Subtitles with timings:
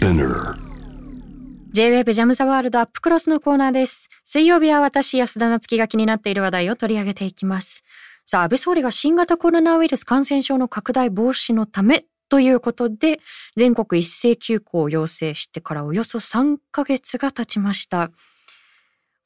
[0.00, 0.54] Spinner
[1.72, 4.08] J-Web ジャムザワールドアップクロスのコーナーです。
[4.24, 7.84] 水曜日は私、安田なつきが気になっている話題を取り上げていきます。
[8.24, 13.20] さあ、安倍総理が新型コロナウイルス感染症の拡大防止のためということで、
[13.56, 18.10] 全国一斉休校を要請してからおよそ3ヶ月が経ちました。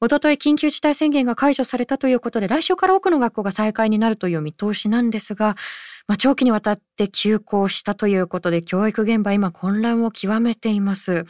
[0.00, 5.54] おととい緊急事態宣言が解除されたということで、来週から多くの学校が再開になるという見通しなんですが、
[6.07, 11.25] まあ、長期にわたって休校したということで、教育現場今混乱を極めています。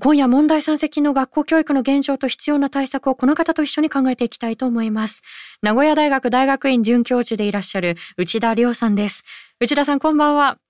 [0.00, 5.22] 今夜問題山積の学校教育の現状と必要な対策をこの方と一緒に考えていきたいと思います。
[5.62, 9.24] 名古屋大学大学院准教授でいらっしゃる内田亮さんです。
[9.60, 10.63] 内田さんこんばんは。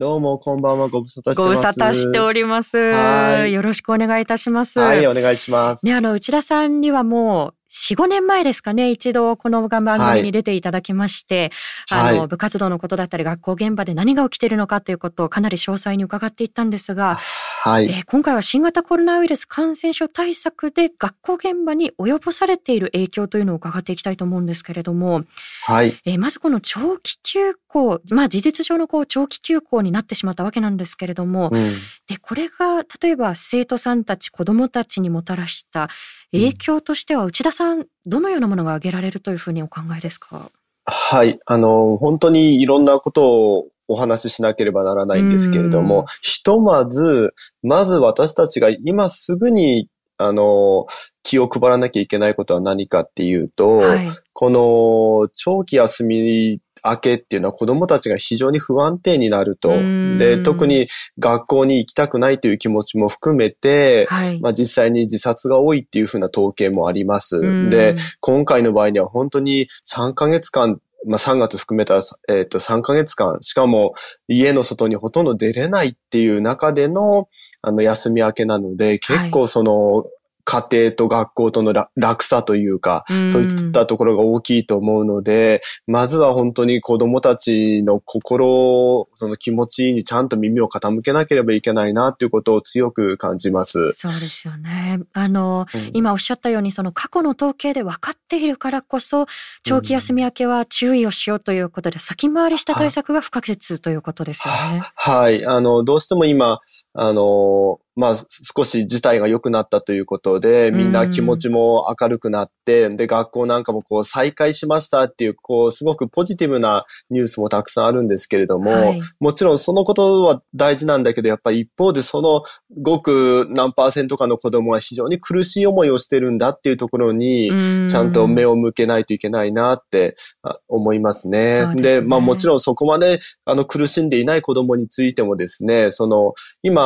[0.00, 0.88] どうも、こんばんは。
[0.88, 1.66] ご無沙汰してごます。
[1.66, 2.76] 無沙汰しております。
[2.76, 4.80] はいよろしくお願いいたします。
[4.80, 5.86] はい、お願いします。
[5.86, 11.52] ね、あの、内田さんにはもう、4、5年前ですかね、一度この番組に出ていただきまして、
[11.88, 17.20] はいあの、部活動のことだったり、学校現場で何が起きているのかということをかなり詳細に伺っていったんですが、
[17.66, 17.86] はい。
[17.86, 25.22] えー今回は新型コロナウイルス感染症対策で学校現場に及ぼされている影響というのを伺っていきたいと思うんですけれども、
[25.62, 25.96] はい。
[26.04, 31.72] えーまずこの長期休校、まあ事実上のこう長期休校になってしまったわけなんですけれども、うん。
[32.06, 35.88] で、これが例えば生徒さんたち、子供たちにもたらした
[36.32, 40.50] 影響としては、内田さん、どのようなものが挙げられるというふうにお考えですか？
[40.84, 41.40] はい。
[41.46, 50.86] あの、本当にいろんなことをお話ししなければならないんですけれどうんも、ひとまず、まず私たちが今すぐに、あの、
[51.22, 54.10] 気を配らなきゃいけないことは何かっていうと、はい。
[54.32, 59.70] この長期休み明けっていうのは子供たちが非常に不安定になると。
[59.70, 60.86] うんで、特に
[61.18, 64.40] 学校に行きたくないという気持ちも含めて、はい。
[64.40, 67.38] まあ実際に自殺が多いっていうふうな統計もあります。
[67.38, 73.94] うんで、、今回の場合には本当に3ヶ月間、まあ3月含めた、えっ、と3ヶ月間、しかも
[74.28, 77.28] 家の外にほとんど出れないっていう中での、
[77.62, 80.04] あの、休み明けなので、結構その、
[80.44, 93.92] 家庭と学校とのら落差というか、うんそういったところが大きいと思うので、まずは本当に子供たちの心、その気持ちにちゃんと耳を傾けなければいけないなっていうことを強く感じます。
[93.92, 95.00] そうですよね。
[95.12, 99.26] あの、うん今おっしゃったように、その過去の統計で分かっているからこそ、
[99.62, 104.82] 長期休み明けは注意をしようということで、先回りした対策が不可欠ということですよね。
[104.94, 105.46] はい。
[105.46, 106.60] あの、どうしても今、
[106.94, 108.16] あの、まあ、
[108.56, 122.42] 少し事態が良くなったということで、みんな気持ちも明るくなって、で、学校なんかもこう再開しましたっていう、こう、すごくポジティブなニュースもたくさんあるんですけれども、はいもちろんそのことは大事なんだけど、やっぱり一方でその
[122.80, 127.50] ごく何パーセントかの子供は非常に苦しい思いをしてるんだっていうところに、
[127.90, 128.54] ちゃんと目を。
[128.54, 131.66] を向けないといけないなってあ思いますね。
[131.76, 136.83] ですねまあもちろんそこまであの苦しんでいない子供についてもですね、その今、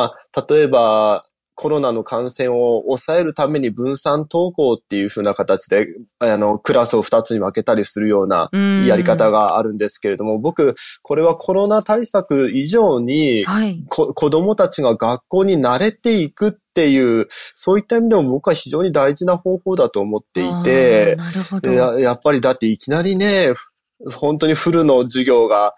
[0.49, 5.87] 例えばコロナの感染を抑えるために分散登校っていう風な形で、
[6.19, 8.49] あの、クラスを2つに分けたりするような
[8.85, 9.39] やり方が。
[9.39, 13.83] があるんですけれども、僕、これはコロナ対策以上に、はい。
[13.89, 21.71] こ子供たちが学校に慣れていくっていう、そういった意味でも僕は非常に大事な方法だと思っていてあー、なるほど。
[21.71, 23.69] ややっぱりだっていきなりね、ふ
[24.17, 25.73] 本当にフルの授業がう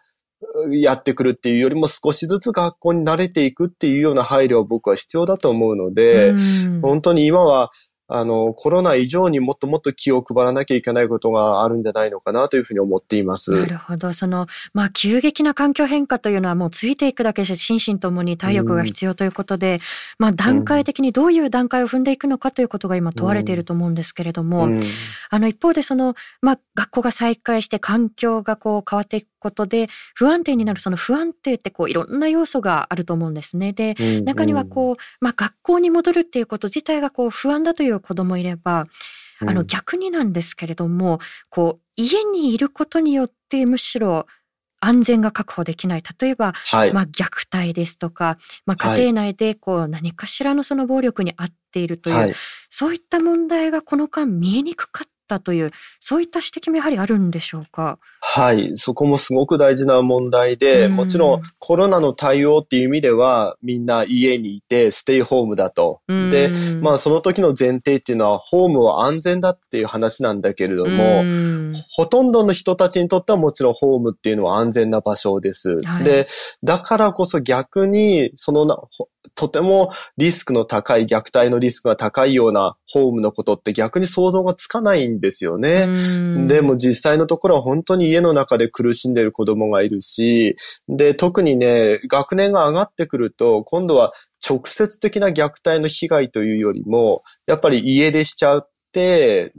[0.71, 6.81] やってくるっていうよりも少しずつ学校に慣れていくっていうような配慮は僕は必要だと思うので、うん。
[6.81, 7.71] 本当に今は、
[8.13, 13.51] あの、コロナ以上にもっともっと気を配らなきゃいけないことがあるんじゃないのかなというふうに思っています。
[13.51, 14.11] なるほど。
[14.13, 19.79] その、まあ、急激な環境変化というのはもうついていくだけし、心身ともに体力が必要ということで、
[20.19, 24.81] まあ、段階的にどういう段階を踏んでいくのかということが今問われていると思うんですけれども、うん
[25.29, 33.71] あの、一方でその、まあ、学校が再開して環境がこう変わっていくことで、不安定になるその不安定ってこういろんな要素があると思うんですね。
[33.73, 38.87] で、中にはこう、まあ、学校に戻るっていうこと自体がこう不安だという子供もいれば、うん
[39.43, 41.19] あの逆になんですけれども、
[41.49, 44.27] こう家にいることによってむしろ
[44.81, 46.03] 安全が確保できない。
[46.19, 46.93] 例えば、はい。
[46.93, 52.33] まあ、虐待ですとか、まあ、はい家庭内でこう何かしらのその暴力に遭っているという、はい。
[52.69, 57.97] そういった問題がこの間見えにくかったという、そういった指摘もやはりあるんでしょうか？
[58.19, 58.71] はい。
[58.75, 66.01] そこもすごく大事な問題で、うんもちろんコロナの対応っていう意味では、みんな家にいてステイホームだと。
[66.07, 75.77] で、うんまあその時の前提っていうのは、ホームは安全だっていう話なんだけれども、うんほとんどの人たちにとってはもちろんホームっていうのは安全な場所です。
[75.83, 76.27] はいで、
[76.63, 85.85] だからこそ逆に、そのな、ほとてもリスクの高い、虐待のリスクが高いようなホームのことって逆に想像がつかないんですよね。
[85.87, 90.55] うんでも実際のところは本当に家の中で苦しんでいる子供がいるし、
[90.87, 94.11] で、特にね、学年が上がってくると、今度は
[94.47, 99.51] 直接的な虐待の被害というよりも、やっぱり家出しちゃう、で、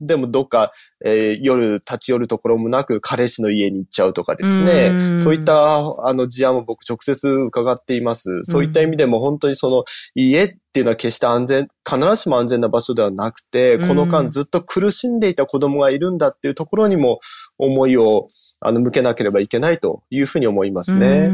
[0.00, 0.72] でもどっか、
[1.04, 5.18] えー、夜立ち寄るところもなく彼氏の家に行っちゃうとかですね。
[5.18, 8.40] そういったあの事案も僕直接伺っています。
[8.44, 9.84] そういった意味でも本当にその
[10.14, 17.20] 家っていうのは決して安全、必ずしも安全な場所ではなくて、この間ずっと苦しんでいた子供がいるんだっていうところにも
[17.56, 18.28] 思いを
[18.60, 21.30] あの向けなければいけないというふうに思いますね。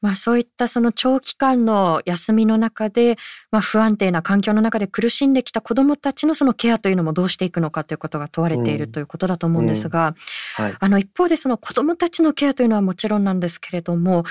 [0.00, 3.18] まあそういったその長期間の休みの中で、
[3.52, 10.16] まあ不安定な環境の中で苦しんできた子供たちのそのケアというのもどうしていくのかということが問われているということだと思うんですが、
[10.56, 14.24] はい、あの一方でその子供たちのケアというのはもちろんなんですけれども、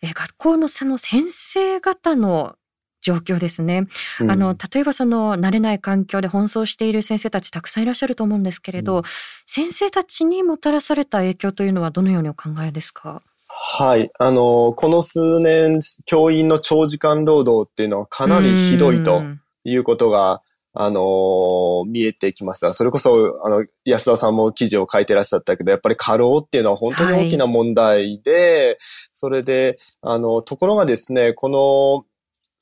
[0.00, 2.56] え学校のその先生方の
[3.02, 3.86] 状況ですね。
[4.20, 9.02] うん、あの、例えばその慣れない環境で奔走している先生たちたくさんいらっしゃると思うんですけれど、うん、
[9.44, 13.20] 先生たちにもたらされた影響というのはどのようにお考えですか？
[13.48, 14.10] はい。
[14.18, 19.22] あの、この数年、教員の長時間労働っていうのはかなりひどいと
[19.64, 20.40] いうことが、
[20.74, 22.72] あの見えてきました。
[22.72, 28.76] それこそ、あの、安田さんも記事を書いてらっしゃったけど、やっぱり過労っていうのは本当に大きな問題で、はい、
[29.12, 32.06] それで、あの、ところがですね、この、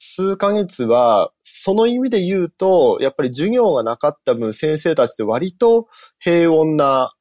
[0.00, 5.88] 数ヶ月は、その意味で言うと、やっぱり授業がなかった分、先生たちって割と
[6.18, 7.12] 平穏な、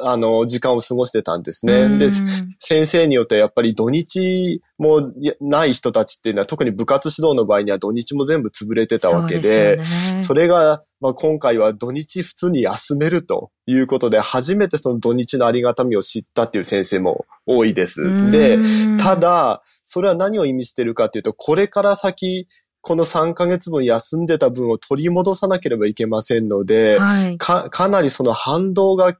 [0.00, 1.96] あの、時間を過ごしてたんですね。
[1.98, 2.10] で、
[2.58, 9.80] 先生によってやっぱり土日もない人たちっていうのは、特に部活指導の場合には土日も全部潰れてたわけで、
[10.18, 18.30] そ、ね,、れが、まあ、今回は土日普通に休めるということで、初めてその土日のありがたみを知ったっていう先生も多いです。
[18.30, 18.58] で、
[18.98, 22.46] ただ、それは何を意味してるかっていうと、これから先、
[22.82, 29.16] この3ヶ月分休んでた分を取り戻さなければいけませんので、はい、か、かなりその反動が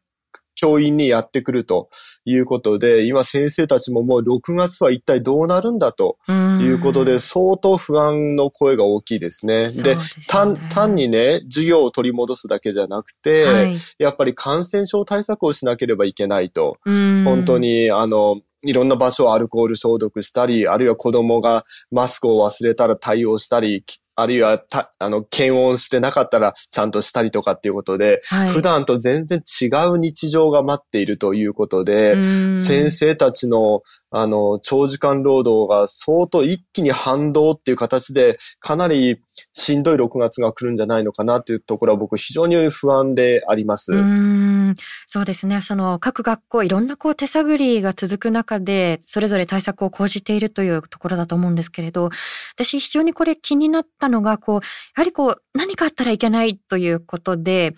[0.60, 1.88] 教員にやってくると
[2.24, 6.18] いうことで、今先生たちももう6月は一体どうなるんだと
[6.60, 9.70] いうことで、相当不安の声が大きいですね。
[9.70, 16.78] で、ね、単、単にね、授業を取り戻すだけじゃなくて、はい、やっぱり感染症対策をしなければいけないと。
[16.84, 23.84] 本当に、あの、いろんな場所をアルコール消毒したり、あるいは子供がマスクを忘れたら対応したり、
[24.20, 32.16] あるいはた、あの、検温してなかったらちゃんとしたりとかっていうことで、はい、普段と全然違う日常が待っているということで、
[32.56, 39.20] 先生たちの、あの、長時間労働が相当一気に反動っていう形で、かなり
[39.52, 43.92] しんどい6月が来るんじゃないのかなというところは僕非常に不安であります。
[43.92, 44.76] うん
[45.06, 45.62] そうですね。
[45.62, 52.10] その各学校いろんなこう手探りが続く中で、それぞれ対策を講じているというところだと思うんですけれど、
[52.54, 54.60] 私非常にこれ気になったのが、こう、や
[54.96, 57.74] はりこう、何かあったらいけないということで、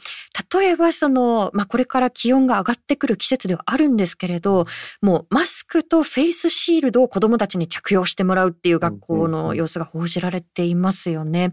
[0.52, 4.66] 例えばその、まあ、これから気温が上がってくる季節ではあるんですけれど、
[5.00, 11.52] もうマスクとフェイスシールドを子供たちに着用してもらうっていう学校の様子が報じられていますよね。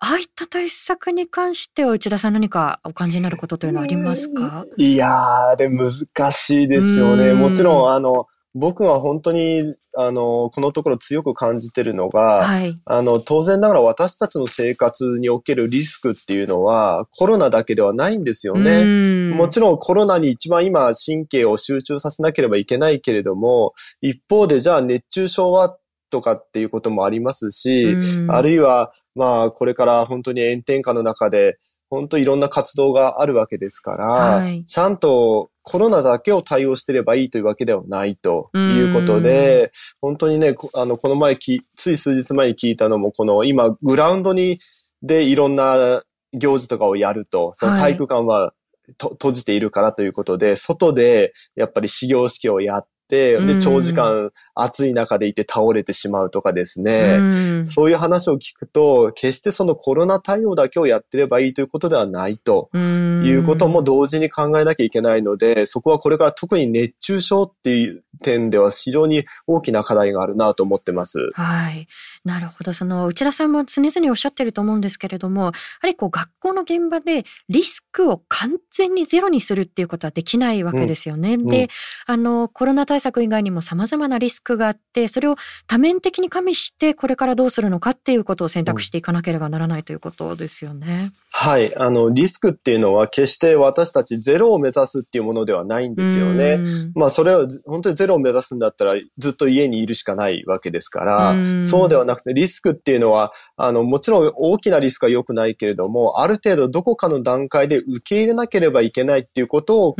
[0.00, 4.64] ああいった対策に関しては内田さん何かお感じになることというのはありますか？
[4.76, 5.12] いやー、
[5.48, 5.90] あれ難
[6.32, 7.34] しいですよね。
[7.34, 19.32] もちろん、あの、僕は本当に、あの、このところ強く感じてるのが、はい、あの、当然ながら私たちの生活におけるリスクっていうのは、コロナだけではないんですよね。
[19.34, 25.76] もちろんコロナに一番今神経を集中させなければいけないけれども、一方でじゃあ熱中症は
[26.10, 27.96] とかっていうこともありますし、
[28.28, 31.56] あるいは、まあ、これから本当に炎天下の中で、
[31.88, 44.58] 本当いろんな活動があるわけですから、はい、ちゃんとコロナだけを対応してればいいというわけではないということで、本当にね、あの、この前き、つい数日前に聞いたのも、この今、グラウンドに、
[45.00, 48.52] でいろんな行事とかをやると、その体育館は、
[48.98, 62.70] と閉じているからということで、外でやっぱり始業式をやっ、で、長時間暑い中でいて倒れてしまうとかですね、そういう話を聞くと、決してそのコロナ対応だけをやってればいいということではないと。
[62.74, 71.30] いうことも同時に考えなきゃいけないので、そこはこれから特に熱中症っていう点では非常に大きな課題があるなと思ってます。
[71.34, 71.88] はい。
[72.24, 72.72] なるほど。
[72.74, 81.34] その内田さんも常々おっしゃってると思うんですけれども、やはりこう学校の現場でリスクを完全にゼロにするっていうことはできないわけですよね。
[81.34, 81.70] うん、で、
[82.06, 85.36] あのコロナ対策以外にも様々なリスクがあって、それを
[85.66, 91.04] 多面的に加味してこれからどうするのかっていうことを選択していかなければならないということですよね。
[91.04, 91.74] うん、はい。
[91.74, 96.58] あのリスクっていうのは決して私たちゼロを目指すっていうものではないんですよね。
[96.94, 109.98] まあそれは本当にゼロロを目指すんだったらずっと家にいるしかないわけですから、そうではなくてリスクっていうのは、あの、もちろん大きなリスクは良くないけれども、ある程度どこかの段階で受け入れなければいけないっていうことを考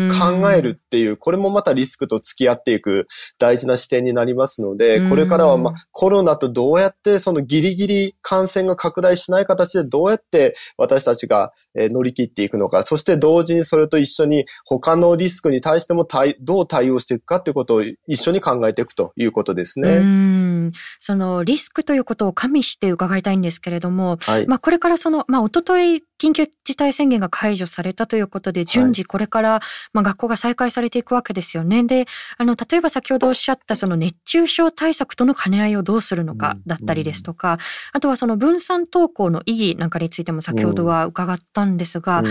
[0.52, 3.06] えるっていう、これもまたリスクと付き合っていく
[3.38, 16.06] 大事な視点になりますので、これからはまあコロナとどうやってそのギリギリ感染が拡大しない形でどうやって私たちが乗り切っていくのか、そして同時にそれと一緒に他のリスクに対しても
[16.40, 20.72] どう対応していくかっていうことを一緒に考えていくということですね。
[20.98, 29.60] そのリスクということを加味して伺いたいんですけれども、はい、まあこれからその、まあ一昨日緊急事態宣言が解除されたということで、順次これから、
[29.94, 31.84] まあ、学校が再開されていくわけですよね。
[31.84, 37.58] で、あの、例えば先ほどおっしゃったその熱中症対策との兼ね合いをどうするのかだったりですとか、
[37.92, 42.22] あとはその分散登校の意義なんかについても先ほどは伺ったんですが、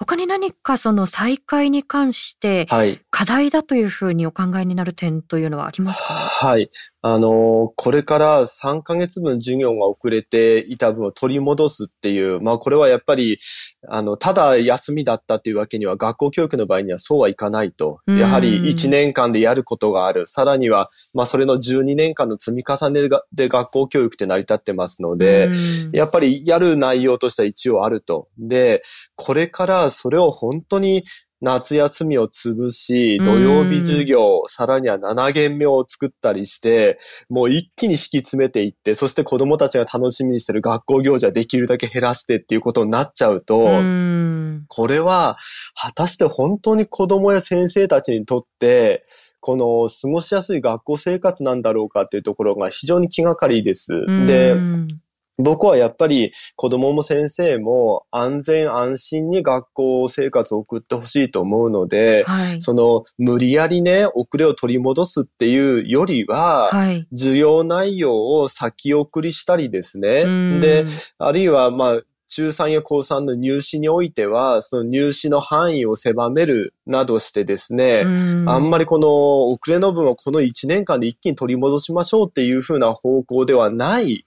[0.00, 2.66] 他に何かその再開に関して
[3.10, 6.70] 課題だというふうにお考えになる点というのはありますか、ね、はい。
[7.02, 13.38] あの、これから3ヶ月分授業が遅れていた分を取り戻すっていう、まあこれはやっぱり、
[13.88, 18.00] あの、ただ休みだったっていうわけには学校教育の場合にはそうはいかないと。
[18.06, 20.26] やはり1年間でやることがある。
[20.26, 25.50] さらには、まあそれの12年間の積み重ねで学校教育って成り立ってますので、
[25.92, 28.28] やっぱりやる内容としては一応あると。
[28.38, 28.82] で、
[29.16, 31.04] これからそれを本当に
[31.40, 36.98] 夏休みを潰し、土曜日授業、さらには7限目を作ったりして、
[37.30, 43.58] もう一気に敷き詰めていって、そして子供たちが楽しみにしてる学校行事はできるだけ減らしてっていうことになっちゃうと、
[44.68, 45.38] これは
[45.74, 49.06] 果たして本当に子供や先生たちにとって、
[49.40, 54.04] この過ごしやすい学校生活なんだろうかっていうところが非常に気がかりです。
[54.26, 54.56] で、
[55.42, 70.60] 僕はやっぱり子供も先生も安全安心に学校生活を送ってほしいと思うので、はい、その無理やりね、遅れを取り戻すっていうよりは、はい、授業内容を先送りしたりですね。
[70.60, 70.86] で、
[71.18, 78.04] あるいはまあ、中3や高3の入試においては、その入試の範囲を狭めるなどしてですね、あ
[78.58, 84.26] んまりこの遅れの分をこの1年間で一気に取り戻しましょうっていうふうな方向ではない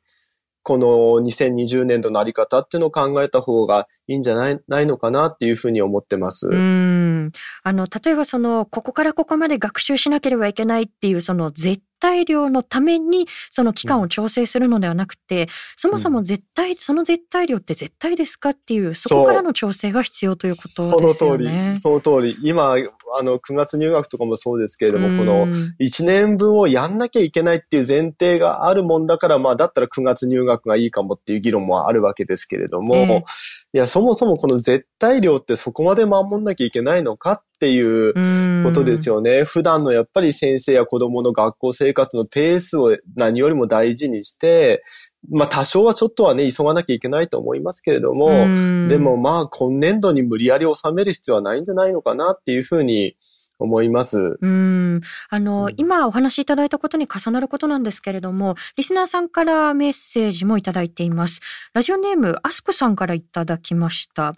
[0.64, 0.88] この
[1.22, 6.48] 2020年度のあり方っていうのを考えた方がいいんじゃないないのかなっていうふうに思ってます。
[6.48, 7.32] うん。
[7.64, 21.14] あの、例えばその、ここからここまで学習しなければいけないっていう、その絶対量のためにその期間を調整するのではなくて、うん、そもそも絶対、その絶対量って絶対ですかっていう、そこからの調整が必要ということですよね。
[21.14, 22.38] その通り、その通り。
[22.44, 25.48] 今、あの、9月入学とかもそうですけれども、うん、この
[25.80, 33.24] 1年分をやんなきゃいけないっていう前提があるもんだから、まあ、だったら9月入学がいいかもっていう議論もあるわけですけれども、えー、
[33.76, 38.14] いや、そもそもこの絶対量ってそこまで守んなきゃいけないのかっていう
[38.64, 39.46] ことですよね。
[39.46, 44.84] 普段のやっぱり先生や子供の学校生活のペースを何よりも大事にして、
[45.32, 48.28] まあ多少はちょっとはね、急がなきゃいけないと思いますけれども、
[48.90, 53.16] でもまあ今年度に無理やり収める必要はないんじゃないのかなっていうふうに
[53.64, 54.38] 思います。
[54.42, 55.02] うん。
[55.30, 61.40] あの、うん、今お話しいただいたことに重なることなんですけれども、リスナーさんからメッセージもいただいています。
[61.74, 64.34] ラジオネーム、アスクさんからいただきました。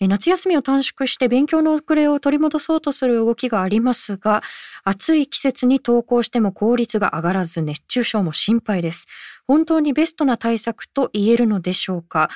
[0.00, 4.42] 夏休みを短縮して勉強の遅れを取り戻そうとする動きがありますが、
[4.84, 9.08] 暑い季節に登校しても効率が上がらず熱中症も心配です。
[9.48, 12.28] 本当にベストな対策と言えるのでしょうか？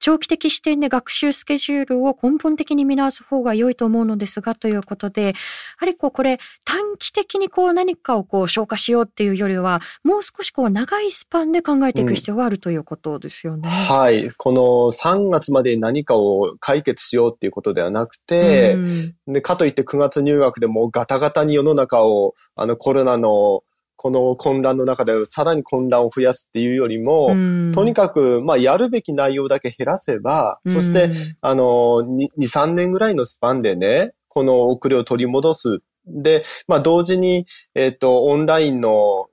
[0.00, 5.32] 長期的視点で学習スケジュールを根本的に見直す方が良いと思うのですがということで、や
[5.78, 13.68] はりこうこれ短期的にこう何かをこう消化しようっていうよりは、もう少しこう長いスパンで考えていく必要があるということですよね。
[13.68, 14.30] うん、はい。
[14.36, 23.62] この3月までに何かを解決しようっていうことではなくて、うん、でかといって9月入学でもガタガタに世の中をあのコロナの
[23.98, 27.30] この混乱の中でさらに混乱を増やすっていうよりも、
[27.74, 31.64] とにかく、まあ、やるべき内容だけ減らせば、そして、あの、
[32.04, 35.80] 2、3年ぐらいのスパンでね、この遅れを取り戻す。
[36.06, 39.26] で、まあ、同時に、えっ、ー、と、オンラインの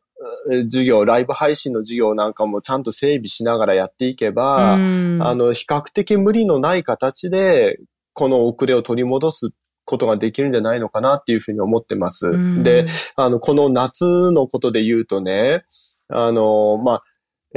[0.63, 7.77] 授業、ライブ配信の授業なんかもちゃんと整備しながらやっていけば、あの、比較的無理のない形で、
[8.13, 9.51] この遅れを取り戻す
[9.85, 12.63] ことができるんじゃないのかなっていうふうに思ってます。
[12.63, 15.63] で、あの、この夏のことで言うとね、
[16.09, 17.03] あの、まあ、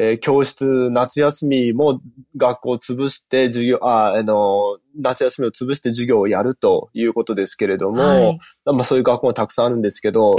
[0.00, 2.00] えー、教室、夏休みも
[2.36, 10.36] 学校を潰して授業、あ、あの、夏休みを潰して授業をやるということですけれども、はい、まあそういう学校もたくさんあるんですけど、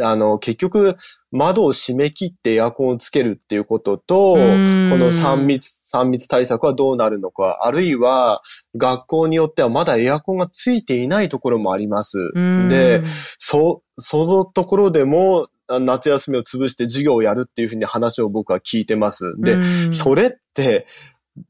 [0.00, 0.96] あの、結局、
[1.30, 8.42] 窓を閉め切ってエアコンをつけるっていうことと、この3密、3密対策はどうなるのか、あるいは
[8.76, 12.32] 学校によってはまだエアコンがついていないところもあります。
[12.70, 13.02] で、
[13.36, 19.34] そ、そのところでも、夏休みを潰して授業をやるっていうふうに話を僕は聞いてます。
[19.38, 19.58] で、
[19.90, 20.86] それって、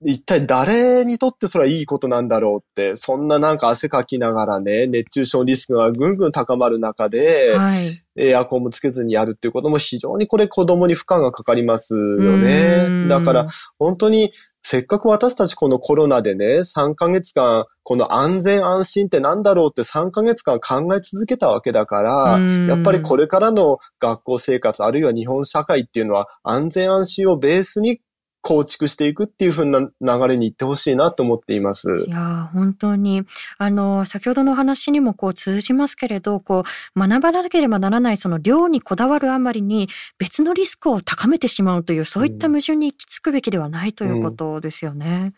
[0.05, 13.09] 一体誰にとってそれはいいことなんだろうって、そんななんか汗かきながらね、熱中症リスクがぐんぐん高まる中で、はい、エアコンもつけずにやるっていうことも非常にこれ子供に負荷がかかりますよね。
[13.09, 14.31] だから本当に
[14.63, 22.39] せっかく私たちこのコロナでね、3ヶ月間、この安全安心ってなんだろうって3ヶ月間考え続けたわけだから、
[22.69, 28.01] やっぱりこれからの学校生活、あるいは日本社会っていうのは安全安心をベースに
[28.43, 32.05] 構築していくっていう風な流れに行ってほしいなと思っています。
[32.07, 33.23] いや本当に
[33.57, 36.65] あの先ほどの話にもこう通じますけれどこ
[36.97, 45.07] う学ばなければならないその量にこだわるあまりに別のリスクを高めてしまうというそういった矛盾に行き着くべきではないということですよね。
[45.07, 45.35] うんうん、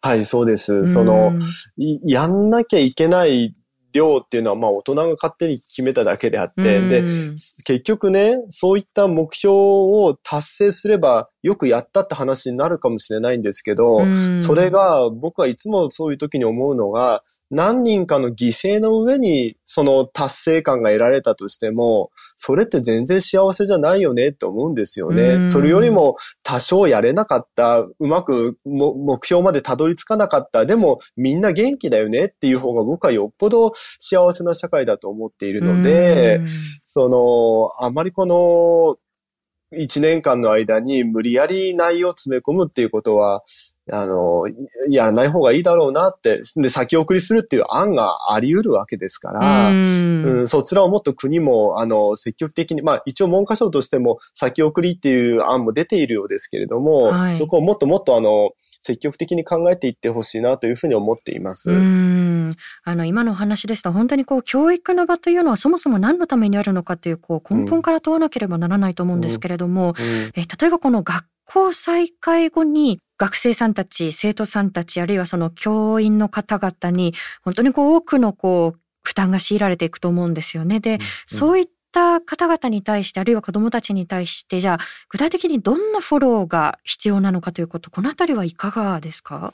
[0.00, 0.86] はい、そうです。
[0.88, 1.32] その、
[2.04, 3.54] やんなきゃいけない
[3.96, 14.00] 量っていうのはまあ大人が勝手に決めただけであって、で、結局ね、そういった目標を達成すればよくやったって話になるかもしれないんですけど、
[14.36, 25.44] それが僕はいつもそういう時に思うのが、何人かの犠牲の上にその達成感が得られたとしても、それって全然幸せじゃないよねって思うんですよね。
[25.44, 36.40] それよりも多少やれなかった、うまく目標までたどり着かなかった、でもみんな元気だよねっていう方が僕はよっぽど幸せな社会だと思っているので、
[36.84, 38.96] その、あまりこの、
[39.72, 43.44] 一年間の間に無理やり内容を詰め込むっていうことは、
[43.92, 44.44] あの、
[44.90, 61.70] やらない方がいいだろうなって、で、先送りするっていう案があり得るわけですから、うん、うん、そちらをもっと国も、あの、積極的に、まあ一応文科省としても先送りっていう案も出ているようですけれども、はい、そこをもっともっとあの、積極的に考えていってほしいなというふうに思っています。
[61.70, 62.54] うん。
[62.82, 70.04] あの、今のお話ですと、本当にこう、教育の場というのはそもそも何のためにあるのかっていう、こう、根本から問わなければならないと思うんですけれども、うん。
[70.04, 80.80] うん、え例えばこの学校再開後に学生さんたち、生徒さんたち、あるいはその教員の方々に、本当にこう多くのこう、負担が強いられていくと思うんですよね。
[80.80, 89.52] で、うんうん、そういった方々に対して、あるいは子どもたちに対して、じゃあ、具体的にどんなフォローが必要なのかということ、このあたりはいかがですか？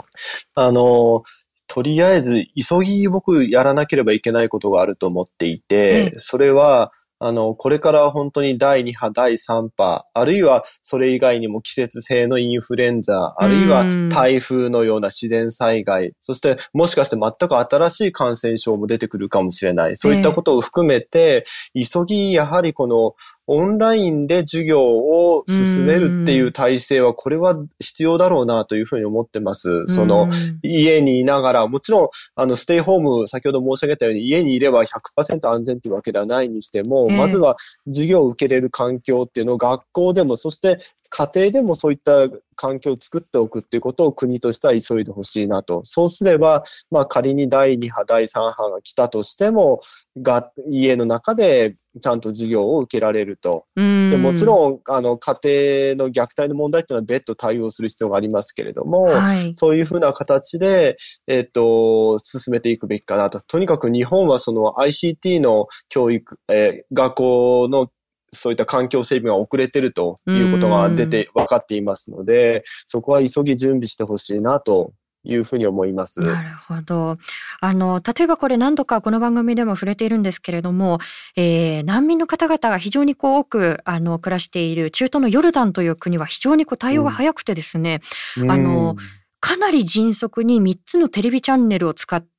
[0.54, 1.22] あの、
[1.68, 6.90] とりあえず、急ぎ僕やらなければいけないことがあると思っていて、ええ、それは、
[7.24, 19.94] あの、これから本当に第2波、第3波、あるいはそれ以外にも季節性のインフルエンザ、あるいは台風のような自然災害、そしてもしかして全く新しい感染症も出てくるかもしれない。
[19.94, 23.14] そういったことを含めて、急ぎやはりこの
[23.46, 29.86] オンラインで授業を進めるっていう体制は、これは必要だろうなというふうに思ってます。
[29.88, 30.28] その、
[30.62, 40.78] 家にいながら、もちろん、あの、ステイホーム、先ほど申し上げたように、家にいれば100%安全というわけではないにしても、まずは授業を受けれる環境っていうのを学校でも、そして
[41.10, 45.82] 家庭でもそういった環境を作っておくっていうことを国としては急いでほしいなと。
[45.84, 49.80] そうすれば、まあ仮に第2波、第3波が来たとしても、
[50.16, 53.66] が家の中でちゃんと授業を受けられると。
[53.76, 63.40] でもちろん、あの、家庭の虐待の問題っていうのは別途対応する必要がありますけれども、はい、そういうふうな形で、えっ、ー、と、進めていくべきかなと。
[63.40, 67.88] とにかく日本はその ICT の教育、えー、学校の
[68.34, 74.92] そういった環境整備が遅れてるということが出て分かっていますので、そこは急ぎ準備してほしいなと
[75.24, 76.20] いうふうに思います。
[76.20, 77.16] なるほど。
[77.60, 80.98] あの、例えばこれ何度かこの番組でも触れているんですけれども、
[81.36, 88.00] えー、難民の方々が非常にこう多く、あの、暮らしている中東のヨルダンという国は非常にこう対応が早くてですね、
[88.36, 88.96] うん、あの、
[89.38, 92.31] かなり迅速に3つのテレビチャンネルを使って、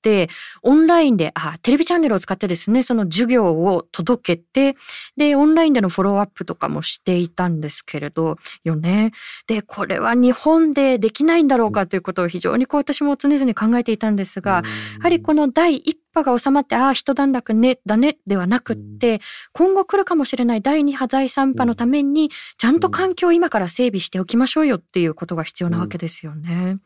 [0.61, 4.75] オンラインで、あ、テレビチャンネルを使ってですね、その授業を届けて、
[5.17, 9.11] で、オンラインでのフォローアップとかもしていたんですけれど、よね。
[9.47, 14.63] で、これは日本でできないんだろうかということを非常にこう私も常々考えていたんですが、や
[15.01, 19.19] はりこの第一波が収まって、ああ、一段落ね、だね、ではなくって、
[19.51, 26.77] 今後来るかもしれない第2波、第3波のために、ちゃんと環境を今から整備しておきましょうよっていうことが必要なわけですよね。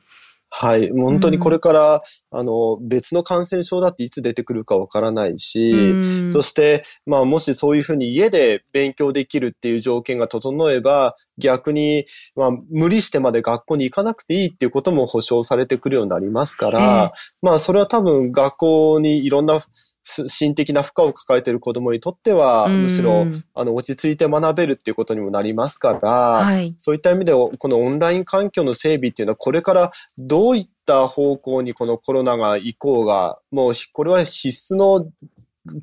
[0.49, 0.89] はい。
[0.91, 12.05] 本当にこれから、うん、あの、別の感染症だっていつ出てくるかわからないし、うん、そして、まあ、もしそういうふうに家で勉強できるっていう条件が整えば、逆に、
[12.35, 19.59] まあ、無理してまで学校に行かなくていいっていうことも保証されてくるようになりますから、まあ、それは多分学校にいろんな
[20.07, 35.07] 心的な負荷を抱えている子供にとっては、むしろ、あの、落ち着いて学べるっていうことにもなりますから、はい、そういった意味で、このオンライン環境の整備っていうのは、これからどういった方向にこのコロナが行こうが、もう、これは必須の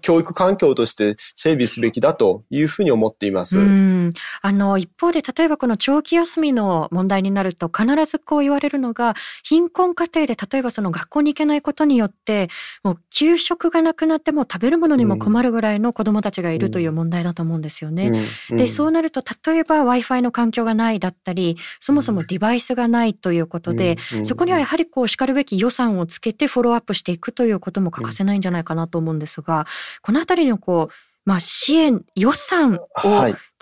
[0.01, 3.59] 教育環境として整備すべきだというふうに思っています。
[3.59, 4.13] うん。
[4.43, 12.49] あの、一方で、例えばこの長期休みの問題になると、必ずこう言われるのが、貧困家庭で、例えばその学校に行けないことによって、
[12.83, 18.13] もう給食がなくなっても食べるものにも困るぐらいの子供たちがいるという問題だと思うんですよね。
[18.51, 29.67] うん、で、そうなると、例えば Wi-Fi の環境がないだったり、そもそもデバイスがないということで、そこにはやはりこう、叱るべき予算をつけてフォローアップしていくということも欠かせないんじゃないかなと思うんですが、
[30.03, 32.89] このあたりのこう、まあ、支援、予算を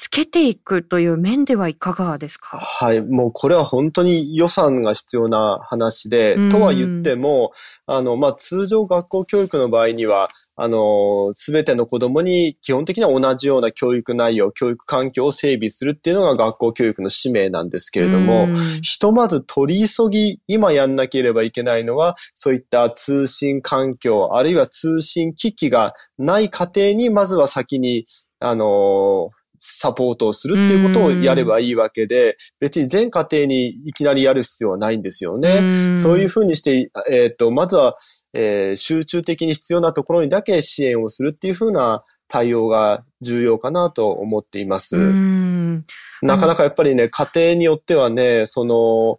[0.03, 7.53] つけていくという面ではいかがですか、はい、もうこれは本当に予算が必要な話で、とは言っても、
[7.87, 18.49] あの、まあ、通常学校教育の場合には、あの、すべての子供に基本的には同じような教育内容、教育環境を整備するっていうのが学校教育の使命なんですけれども、
[18.83, 28.05] ひとまず取り急ぎ、今やんなければいけないのは、そういった通信環境、あるいは通信機器がない家庭に、まずは先に、
[28.41, 29.31] あの、
[29.65, 35.97] サポートをするっていうことをやればいいわけで、別に全家庭にいきなりやる必要はないんですよね。
[35.97, 37.97] そういうふうにして、えっ、ー、と、まずは、
[38.35, 44.97] えー、集中的に必要なところにだけ支援をするっていうふうな対応が重要かなと思っています。
[44.97, 49.19] なかなかやっぱりね、家庭によってはね、その、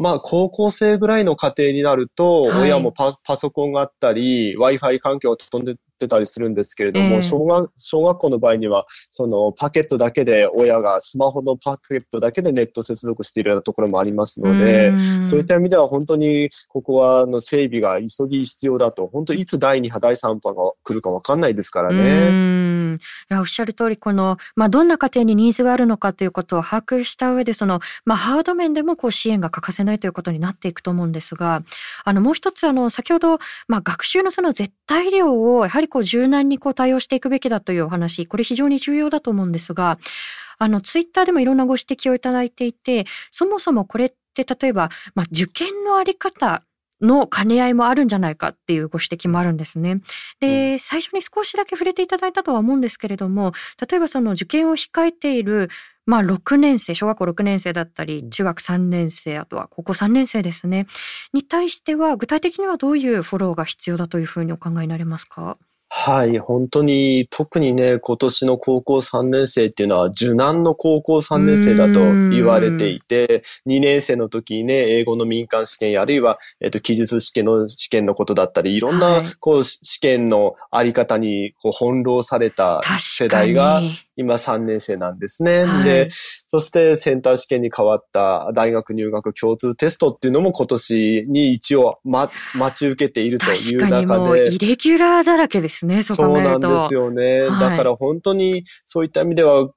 [0.00, 22.79] まあ、高校生ぐらいの家庭になると、親もパ,、パソコンがあったり、Wi-Fi 環境を整えってたりするんですけれども、えー、小学、小学校の場合には、そのパケットだけで親がスマホのパケットだけでネット接続しているようなところもありますので、そういった意味では本当にここはの整備が急ぎ必要だと、本当いつ第2波、第3波が来るかわかんないですからね。
[22.94, 22.98] い
[23.34, 31.62] や、おっしゃる通り、この、まあ、どんな家庭にニーズがあるのかということを把握した上で、その、まあ、ハード面でもこう支援が欠かせないということになっていくと思うんですが、
[32.04, 39.98] あの、もう一つ、あの、先ほど、まあ、学習のその絶対量を、やはりこう柔軟にこう対応していくべきだというお話、これ非常に重要だと思うんですが、
[40.58, 46.62] あの、ツイッターでもいろんなご指摘をいただいていて、そもそもこれって例えば、まあ、受験のあり方
[47.00, 49.96] の兼ね合いもあるんじゃないかっていうご指摘もあるんですね。
[50.40, 53.52] で、最初に少しだけ触れていただいたとは思うんですけれども、
[53.90, 55.68] 例えばその受験を控えている
[56.06, 60.86] まあ6年生、小学校6年生だったり、中学3年生、あとは高校3年生ですね。
[61.32, 65.56] に対しては、具体的にはどういうフォローが必要だというふうにお考えになりますか？
[65.92, 72.00] はい、本当に、特にね、今年の高校3年生っていうのは、受難の高校3年生だと
[72.30, 83.82] 言われていて、2年生の時にね、英語の民間試験、あるいは、えっと、記述試験の試験のことだったり、いろんな、こう、試験のあり方に、こう、翻弄された世代が、
[84.16, 85.64] 今3年生なんですね。
[85.64, 86.08] はい、で、
[86.46, 94.54] そしてセンター試験に変わった大学入学共通テストっていうのも今年に一応、ま、待ち受けているという中で。
[94.54, 97.42] イレギュラーだらけですね、そうそうなんですよね。
[97.42, 99.70] はい、だから本当にそういった意味では、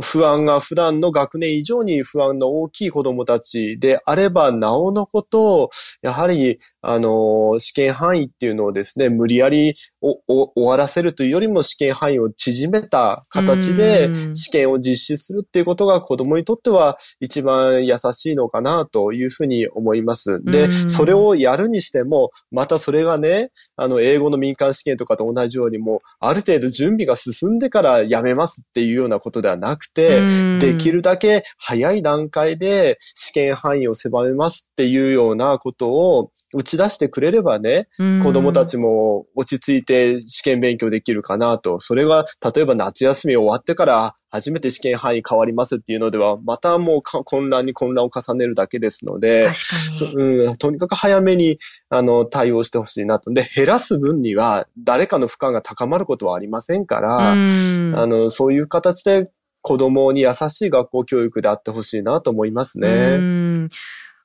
[0.00, 5.70] 不安が普段の学年以上に不安の大きい子供たちであれば、なおのこと、
[6.02, 20.42] やはり、あの、試験範囲っていうのをですね、無理やり終わらせるというよりも試験範囲を縮めた形で試験を実施するっていうことが子供にとっては一番優しいのかなというふうに思います。
[20.44, 30.22] で、それをやるにしても、またそれがね、あの、英語の民間試験とかと同じようにも、ある程度準備が進んでからやめますっていうようなことではなくくて、
[30.58, 37.88] できるだけ早い段階で試験範囲を狭めますっていうようなことを打ち出してくれればね、
[38.22, 41.80] 子供たちも落ち着いて試験勉強できるかなと。
[41.80, 49.50] それが、例えば夏休み終わってから初めて試験範囲変わりますっていうのでは、またもう混乱に混乱を重ねるだけですので、
[50.14, 51.58] うん、とにかく早めに
[51.90, 53.30] あの対応してほしいなと。
[53.30, 59.30] で、減らす分には誰かの負荷が高まることはありませんから、あの、そういう形で
[59.62, 63.68] 子供に優しい学校教育であってほしいなと思いますね。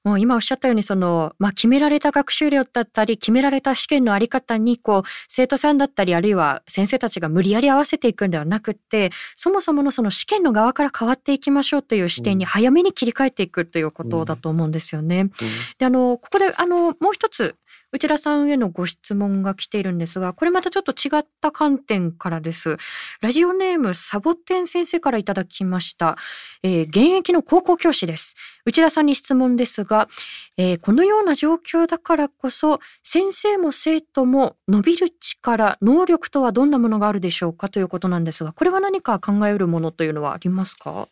[0.07, 15.19] もう今おっしゃったようにその、まあ、決められた学習量だったり決められた試験のあり方にこう生徒さんだったりあるいは先生たちが無理やり合わせていくんではなくってそもそものその試験の側から変わっていきましょうという視点に早めに切り替えていくということだと思うんですよね。
[15.19, 15.29] うんうん、
[15.77, 17.57] であのここであのもう一つ
[17.93, 22.77] 内田さんへのご質問が来ているんですが、これまたちょっと違った観点からです。
[23.21, 26.17] ラジオネームサボテン先生からいただきました。
[26.63, 28.35] えー、現役の高校教師です。
[28.65, 30.09] 内田さんに質問ですが、
[30.57, 37.69] えー、このような状況だからこそ、先生も生徒も伸びる力、能力とはどんなものがあるでしょうか？
[37.69, 41.07] ということなんですが、これは何か考えうるものというのはありますか？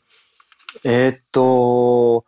[0.83, 2.25] えー、っと、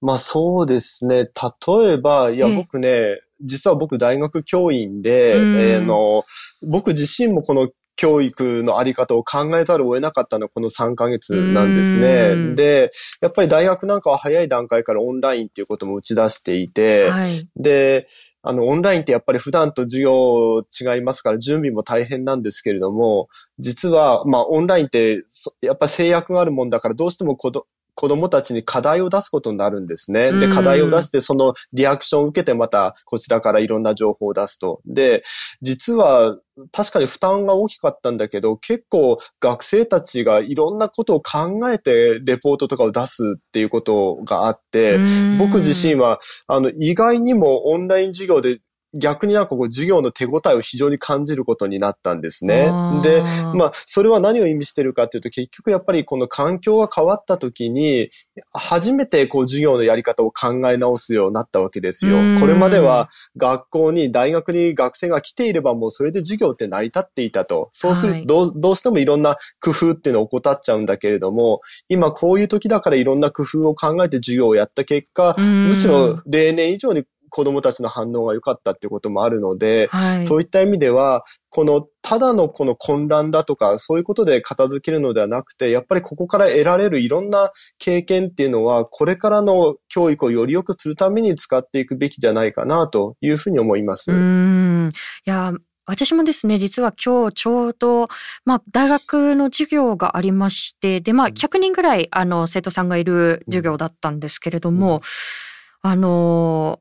[0.00, 1.24] まあそうですね。
[1.24, 6.24] 例えば、いや、僕ね、実は僕大学教員で、うん、えー、の、
[6.62, 12.54] 僕自身もこの教育のあり方を考えざるを得なかったのはこの3ヶ月なんですね。
[12.54, 18.06] で、やっぱり大学なんかは早い段階からオンラインっていうことも打ち出していて、はい、で、
[18.42, 25.24] あの、オンラインってやっぱり普段と授業違いますから準備も大変なんですけれども、実は、まあ、オンラインって、
[25.60, 27.50] やっぱ制約があるもんだから、どうしても子
[27.98, 30.30] 子供たちに課題を出すことになるんですね。
[30.38, 34.80] で、課題を出して、そのリアクションを受けてまたこちらからいろんな情報を出すと。
[34.86, 35.24] で、
[35.62, 36.38] 実は
[36.70, 44.98] 確かに負担が大きかったんだけど、結構学生たちがいろんなことを考えてレポートとかを出すっていうことがあって、
[45.40, 48.60] 僕自身は、あの、意外にもオンライン授業で
[48.94, 52.70] 逆になんかこう授業の手応えを非常に感じることになったんですね。
[53.02, 53.22] で、
[53.54, 58.10] まあ、それは何を意味してるかっていうと、結局やっぱりこの環境が変わった時に、
[58.52, 62.16] 初めてこう授業のやり方を考え直すようになったわけですよ。
[62.40, 67.68] これまでは学校に、大学に学生が来ていればもうそれで授業って成り立っていたと。
[67.72, 94.12] そうするとどう、どうしてもいろんな工夫っていうのを怠っちゃうんだけれども、今こういう時だからいろんな工夫を考えて授業をやった結果、むしろ例年以上に子供たちの反応が良かったっていうこともあるので、はい、そういった意味では、この、ただのこの混乱だとか、そういうことで片付けるのではなくて、やっぱりここから得られるいろんな経験っていうのは、これからの教育をより良くするために使っていくべきじゃないかなというふうに思います。
[94.12, 94.90] うん。
[95.26, 95.52] いや、
[95.88, 98.08] 私もですね、実は今日ちょうど、
[98.44, 106.80] まあ、大学の授業がありまして、で、まあ、100人ぐらい、あの、生徒さんがいる授業だったんですけれども、うん、あの、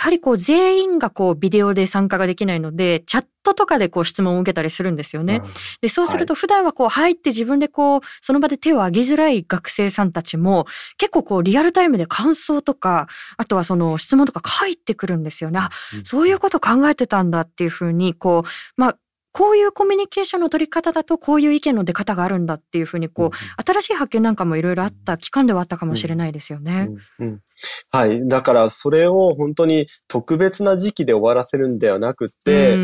[0.00, 5.42] やはりこう全員がこうビデオで参加ができないので、チャットとかでこう質問を受けたりするんですよね。
[5.82, 10.64] で、そうすると普段はこう入って自分でこう、その場で手を挙げづらい学生さんたちも、
[10.96, 15.58] 結構こうリアルタイムで感想とか、あとはその質問とか返ってくるんですよね。
[15.58, 15.68] あ、
[16.02, 18.96] そういうこと考えてたんだっていうふうに、こう、まあ、
[19.32, 26.88] こういうコミュニケーションの取り方だとこういう意見の出方があるんだっていうふうにこう、新しい発見なんかもいろいろあった期間ではあったかもしれないですよね。
[27.18, 27.40] うんうん、
[27.90, 28.26] はい。
[28.26, 32.76] だからそれを本当に特別な時期で終わらせるんではなくて、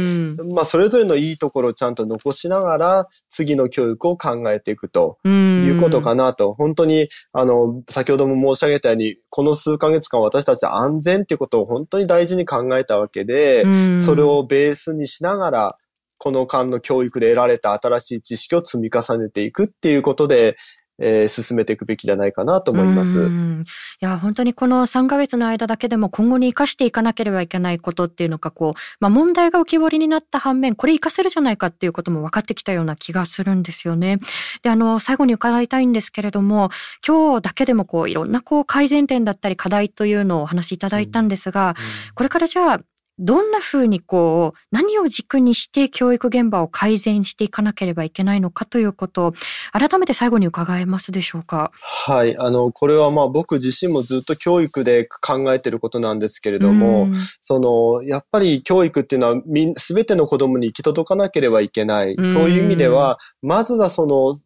[0.55, 6.55] まあそれぞれのいいところをちゃんと残しながら次の教育を考えていくということかなと。
[6.55, 13.65] 本当にあの、先ほども申し上げたように、この数ヶ月間私たちは安全っていうことを本当に大事に考えたわけで、
[13.99, 15.77] それをベースにしながら
[16.19, 20.57] この間の教育で得られた新しい知識を積み重ねていくっていうことで、
[20.99, 23.27] えー、進めていくべきじゃないかなと思います。
[23.27, 23.65] い
[24.01, 34.19] や、本当にこの3ヶ月の間だけでも今後に生かしていかなければいけないことっていうのが、こう、まあ問題が浮き彫りになった反面、これ活かせるじゃないかっていうことも分かってきたような気がするんですよね。
[34.63, 36.71] で、あの、最後に伺いたいんですけれども、
[37.07, 41.75] 今日だけでもこう、いろんなこう改善点だったり課題というのをお話しいただいたんですが、うんうん、
[42.15, 42.81] これからじゃあ、
[43.19, 49.35] どんなふうにこう、何を軸にして教育現場を改善していかなければいけないのかということを、
[49.73, 51.71] 改めて最後に伺えますでしょうか？
[51.81, 52.37] はい。
[52.37, 57.09] あの、これはまあ僕自身もずっと教育で考えてることなんですけれども、
[57.41, 62.17] その、やっぱり教育っていうのはみ、すべての子供に行き届かなければいけない。
[62.23, 64.37] そういう意味では、まずはその、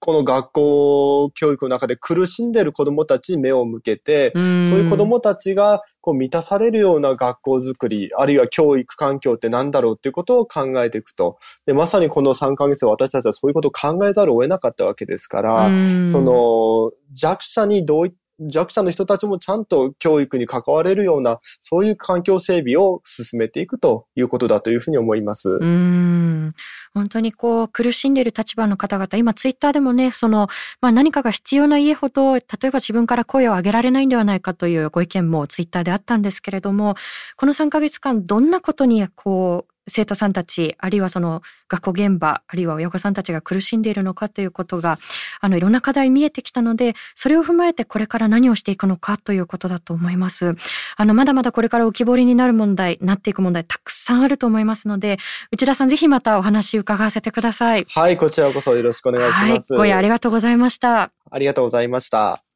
[0.00, 4.42] この学校教育の中で苦しんでいる子供たちに目を向けて、そう
[4.78, 11.38] いう子供たちがこう満たされるような学校づくり、あるいは教育環境って何だろうっていうことを考えていくと。
[11.66, 15.70] で、まさにこの3ヶ月私たちはそういうことを考えざるを得なかったわけですから、
[16.08, 25.58] その弱者にどういった弱者の人たちもちゃんと教育に関われるような、そういう環境整備を進めていくということだというふうに思います。
[25.60, 26.54] うん。
[26.94, 30.48] 本当にこう、苦しんでいる立場の方々、今ツイッターでもね、その、
[30.80, 36.94] まあ何かが必要な家ほど、例えば自分から声を上げられないんではないかというご意見もツイッターであったんですけれども、
[37.36, 44.98] この3ヶ月間、どんなことにこう、生徒さんたち、あるいはその学校現場、あるいは親御さんたちが苦しんでいるのかということが、
[45.40, 50.54] あの、いろんな課題見えてきたので、それを踏まえてこれから何をしていくのかということだと思います。
[50.96, 55.18] あの、まだまだこれから浮き彫りになる問題、なっていく問題、たくさんあると思いますので、
[55.50, 57.86] 内田さんぜひまたお話伺わせてください。
[57.94, 59.74] はい、こちらこそよろしくお願いします。
[59.74, 61.10] はい、ごありがとうございました。
[61.30, 62.47] ありがとうございました。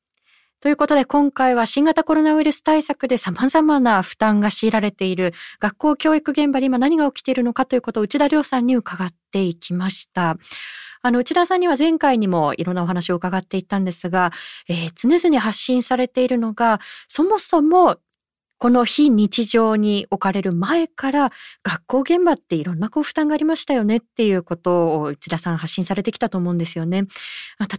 [0.63, 10.37] ということで今回は新型コロナウイルス対策で様々な負担が強いられている学校教育現場で今何が起きているのかということを内田亮さんに伺っていきました。
[11.03, 14.31] あの、内田さんには前回にもいろんなお話を伺っていったんですが、
[14.69, 17.97] えー、常々発信されているのが、そもそも
[18.63, 21.33] この非日常に置かれる前から
[21.65, 27.03] 学校現場っていろんなこう負担がありましたよねっていうことを内田さん発信されてきたと思うんですよね。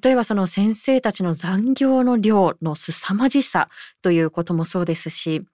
[0.04, 3.70] 例えばその先生たちの残業の量の凄まじさ
[4.02, 5.46] ということもそうですし、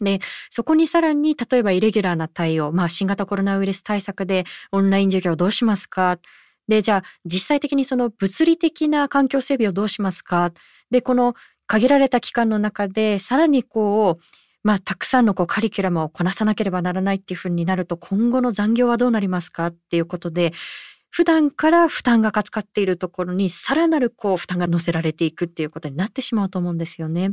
[0.00, 6.18] で、そこにさらに、例えばイレギュラーな対応、まあ新型コロナウイルス対策でオンライン授業どうしますか？
[6.66, 10.50] で、じゃあ実際的にその物理的な環境整備をどうしますか？
[10.90, 11.34] で、この
[11.66, 14.24] 限られた期間の中で、さらにこう、
[14.62, 20.52] まあ、たくさんのこうカリキュラムをこなさなければならないっていうふうになると、今後の残業はどうなりますかっていうことで、
[21.10, 27.32] 普段から負担がかつかっているところにさらなるこう負担が乗せられていくっていうことになってしまうと思うんですよね。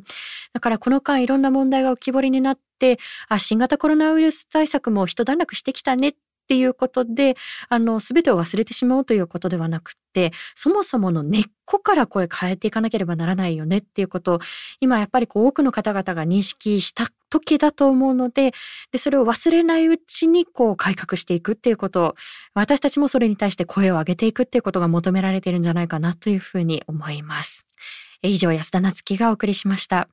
[0.54, 6.16] だからこの間いろんな問題が浮き彫りになって、あ、新型コロナウイルス対策も一段落してきたねっ
[6.50, 7.36] っていうことで、
[7.70, 14.40] あの、すべてを忘れてしまうということではなくて、そもそもの根っこからこれ変えていかなければならないよねっていうことを、
[14.80, 18.54] 今やっぱりこう多くの方々が認識した時だと思うので、
[18.92, 22.16] で、それを忘れないうちにこう改革していくっていうこと、
[22.56, 27.68] 私たちもそれに対して声を上げていくっていうことが求められているんじゃないかなというふうに思います。
[28.24, 30.10] 以上、安田なつきがお送りしました。